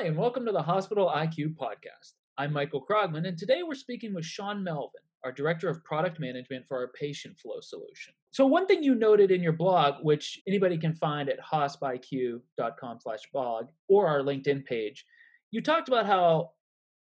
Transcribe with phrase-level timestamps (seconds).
[0.00, 2.14] Hi, and welcome to the Hospital IQ podcast.
[2.38, 6.64] I'm Michael Krogman, and today we're speaking with Sean Melvin, our Director of Product Management
[6.66, 8.14] for our Patient Flow solution.
[8.30, 13.18] So, one thing you noted in your blog, which anybody can find at hospiq.com slash
[13.30, 15.04] blog or our LinkedIn page,
[15.50, 16.52] you talked about how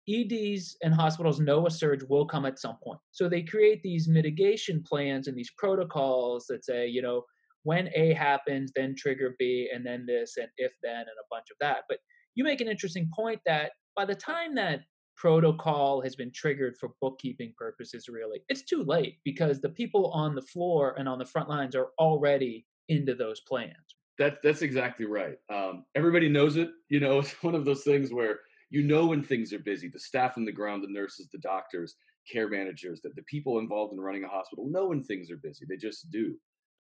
[0.06, 3.00] EDs and hospitals know a surge will come at some point.
[3.10, 7.24] So they create these mitigation plans and these protocols that say, you know,
[7.62, 11.46] when A happens, then trigger B, and then this, and if then, and a bunch
[11.50, 11.84] of that.
[11.88, 11.96] But
[12.34, 14.80] you make an interesting point that by the time that
[15.16, 20.34] protocol has been triggered for bookkeeping purposes, really, it's too late because the people on
[20.34, 23.76] the floor and on the front lines are already into those plans.
[24.18, 25.36] That's that's exactly right.
[25.52, 26.70] Um, everybody knows it.
[26.88, 28.40] You know, it's one of those things where
[28.70, 29.88] you know when things are busy.
[29.88, 31.96] The staff on the ground, the nurses, the doctors,
[32.30, 35.66] care managers, that the people involved in running a hospital know when things are busy.
[35.68, 36.34] They just do.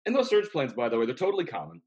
[0.06, 1.80] And those surge plans, by the way, they're totally common.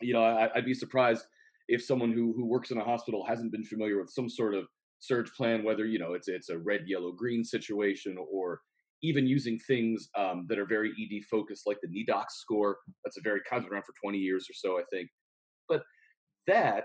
[0.00, 1.24] You know, I, would be surprised
[1.68, 4.64] if someone who who works in a hospital hasn't been familiar with some sort of
[5.00, 8.60] surge plan, whether you know it's it's a red, yellow, green situation, or
[9.02, 12.78] even using things um, that are very ED focused, like the NEDOC score.
[13.04, 15.08] That's a very kind of around for 20 years or so, I think.
[15.68, 15.82] But
[16.46, 16.84] that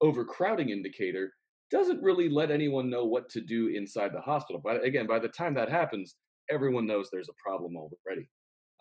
[0.00, 1.30] overcrowding indicator
[1.70, 4.60] doesn't really let anyone know what to do inside the hospital.
[4.62, 6.16] But again, by the time that happens,
[6.50, 8.28] everyone knows there's a problem already.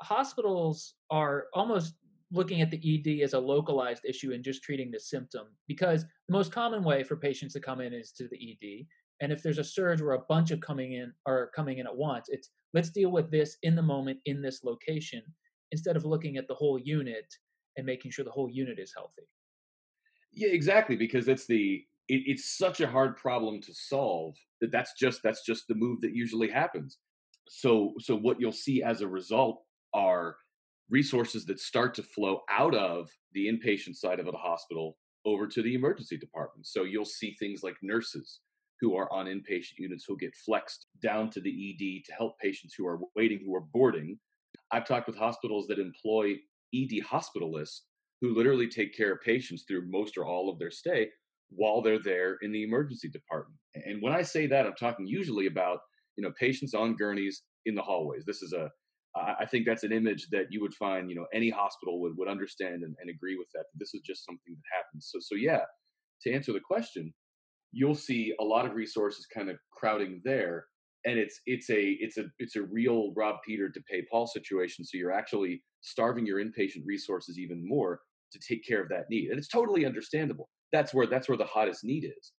[0.02, 1.94] Hospitals are almost
[2.32, 6.32] looking at the ED as a localized issue and just treating the symptom because the
[6.32, 8.86] most common way for patients to come in is to the ED.
[9.22, 11.96] And if there's a surge where a bunch of coming in are coming in at
[11.96, 15.22] once, it's let's deal with this in the moment in this location
[15.72, 17.26] instead of looking at the whole unit
[17.78, 19.24] and making sure the whole unit is healthy.
[20.34, 20.96] Yeah, exactly.
[20.96, 25.46] Because it's the it, it's such a hard problem to solve that that's just that's
[25.46, 26.98] just the move that usually happens.
[27.48, 29.62] So so what you'll see as a result
[29.94, 30.38] are
[30.92, 35.62] resources that start to flow out of the inpatient side of the hospital over to
[35.62, 36.68] the emergency department.
[36.68, 38.42] So you'll see things like nurses
[38.82, 42.76] who are on inpatient units who'll get flexed down to the ED to help patients
[42.78, 44.20] who are waiting, who are boarding.
[44.72, 46.36] I've talked with hospitals that employ
[46.74, 47.82] ED hospitalists
[48.20, 51.10] who literally take care of patients through most or all of their stay
[51.50, 53.60] while they're there in the emergency department.
[53.76, 55.80] And when I say that, I'm talking usually about
[56.18, 58.26] you know patients on gurneys in the hallways.
[58.26, 58.70] This is a
[59.16, 62.30] I think that's an image that you would find, you know, any hospital would, would
[62.30, 63.66] understand and, and agree with that.
[63.76, 65.10] This is just something that happens.
[65.12, 65.64] So, so yeah,
[66.24, 67.14] to answer the question,
[67.72, 70.66] you'll see a lot of resources kind of crowding there,
[71.06, 74.86] and it's it's a it's a it's a real Rob Peter to pay Paul situation.
[74.86, 78.00] So you're actually starving your inpatient resources even more
[78.32, 80.50] to take care of that need, and it's totally understandable.
[80.72, 82.32] That's where that's where the hottest need is.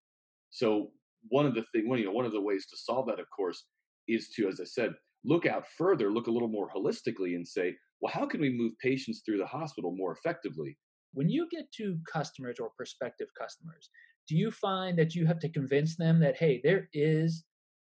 [0.52, 0.92] So
[1.30, 3.26] one of the thing, one you know, one of the ways to solve that, of
[3.36, 3.66] course,
[4.08, 4.94] is to, as I said,
[5.24, 8.74] look out further, look a little more holistically, and say, well, how can we move
[8.80, 10.78] patients through the hospital more effectively?
[11.14, 13.90] When you get to customers or prospective customers,
[14.28, 17.44] do you find that you have to convince them that, hey, there is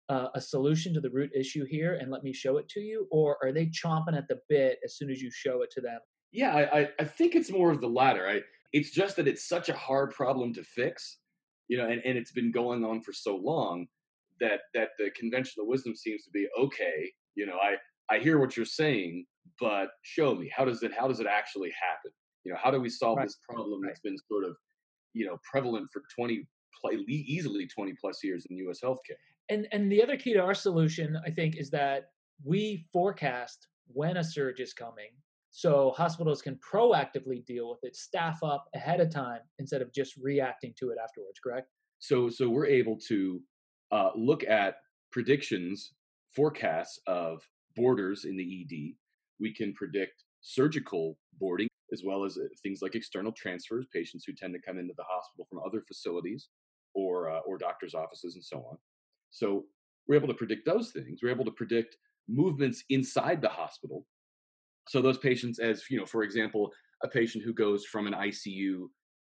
[0.10, 3.08] uh, a solution to the root issue here and let me show it to you?
[3.12, 6.00] Or are they chomping at the bit as soon as you show it to them?
[6.32, 8.28] Yeah, I, I think it's more of the latter.
[8.28, 8.42] I,
[8.74, 11.20] it's just that it's such a hard problem to fix,
[11.68, 13.88] you know, and, and it's been going on for so long
[14.40, 17.76] that that the conventional wisdom seems to be okay you know i
[18.14, 19.26] i hear what you're saying
[19.60, 22.12] but show me how does it how does it actually happen?
[22.44, 23.28] You know how do we solve right.
[23.28, 24.56] this problem that's been sort of
[25.14, 26.46] you know prevalent for 20
[27.08, 29.20] easily 20 plus years in us healthcare?
[29.50, 32.06] And and the other key to our solution i think is that
[32.44, 35.12] we forecast when a surge is coming
[35.52, 40.16] so hospitals can proactively deal with it staff up ahead of time instead of just
[40.16, 41.68] reacting to it afterwards correct?
[42.00, 43.42] So so we're able to
[43.92, 44.76] uh, look at
[45.12, 45.92] predictions
[46.36, 47.42] forecasts of
[47.76, 48.96] boarders in the ED.
[49.40, 54.34] We can predict surgical boarding as well as uh, things like external transfers, patients who
[54.34, 56.48] tend to come into the hospital from other facilities
[56.94, 58.78] or uh, or doctors' offices and so on.
[59.32, 59.66] So
[60.08, 61.20] we're able to predict those things.
[61.22, 61.98] We're able to predict
[62.28, 64.06] movements inside the hospital.
[64.88, 66.72] So those patients, as you know, for example,
[67.04, 68.88] a patient who goes from an ICU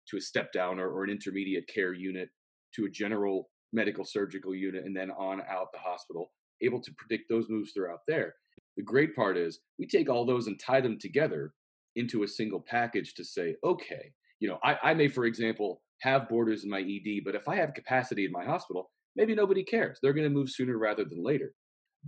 [0.07, 2.29] to a step down or, or an intermediate care unit
[2.75, 6.31] to a general medical surgical unit and then on out the hospital
[6.61, 8.35] able to predict those moves throughout there.
[8.77, 11.53] The great part is we take all those and tie them together
[11.95, 16.29] into a single package to say, okay, you know, I, I may, for example, have
[16.29, 19.99] boarders in my ED, but if I have capacity in my hospital, maybe nobody cares.
[20.01, 21.53] They're going to move sooner rather than later.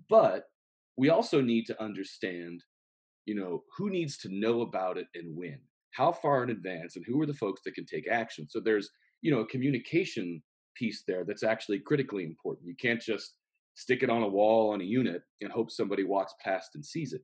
[0.10, 0.46] But
[0.98, 2.64] we also need to understand,
[3.26, 5.60] you know, who needs to know about it and when,
[5.92, 8.48] how far in advance, and who are the folks that can take action.
[8.50, 8.90] So there's,
[9.22, 10.42] you know, a communication
[10.76, 12.68] piece there that's actually critically important.
[12.68, 13.36] You can't just
[13.76, 17.14] stick it on a wall on a unit and hope somebody walks past and sees
[17.14, 17.22] it.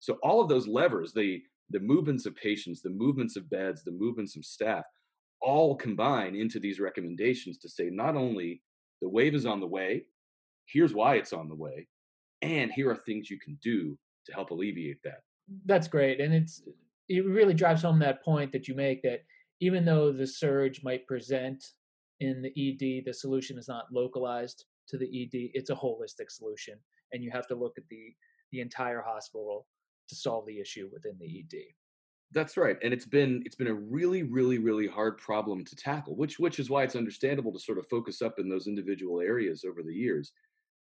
[0.00, 3.92] So all of those levers, the the movements of patients, the movements of beds, the
[3.92, 4.84] movements of staff,
[5.40, 8.62] all combine into these recommendations to say not only
[9.00, 10.04] the wave is on the way,
[10.66, 11.88] here's why it's on the way,
[12.42, 15.20] and here are things you can do to help alleviate that.
[15.64, 16.20] That's great.
[16.20, 16.62] And it's
[17.08, 19.22] it really drives home that point that you make that
[19.60, 21.64] even though the surge might present
[22.20, 25.50] in the ED, the solution is not localized to the ED.
[25.54, 26.74] It's a holistic solution,
[27.12, 28.14] and you have to look at the
[28.50, 29.66] the entire hospital
[30.08, 31.58] to solve the issue within the ED.
[32.34, 36.16] That's right, and it's been it's been a really, really, really hard problem to tackle,
[36.16, 39.64] which which is why it's understandable to sort of focus up in those individual areas
[39.68, 40.32] over the years.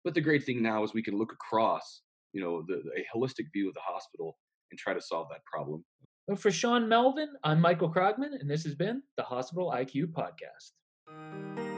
[0.04, 2.02] But the great thing now is we can look across,
[2.34, 4.38] you know, the, a holistic view of the hospital
[4.72, 5.84] and try to solve that problem.
[6.38, 11.71] For Sean Melvin, I'm Michael Krogman, and this has been the Hospital IQ Podcast.